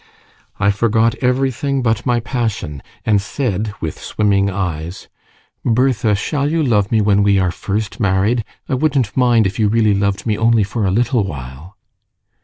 I 0.59 0.71
forgot 0.71 1.13
everything 1.21 1.83
but 1.83 2.07
my 2.07 2.19
passion, 2.21 2.81
and 3.05 3.21
said 3.21 3.71
with 3.81 3.99
swimming 4.01 4.49
eyes 4.49 5.07
"Bertha, 5.63 6.15
shall 6.15 6.49
you 6.49 6.63
love 6.63 6.91
me 6.91 7.01
when 7.01 7.21
we 7.21 7.37
are 7.37 7.51
first 7.51 7.99
married? 7.99 8.43
I 8.67 8.73
wouldn't 8.73 9.15
mind 9.15 9.45
if 9.45 9.59
you 9.59 9.67
really 9.67 9.93
loved 9.93 10.25
me 10.25 10.35
only 10.39 10.63
for 10.63 10.85
a 10.85 10.89
little 10.91 11.23
while." 11.23 11.77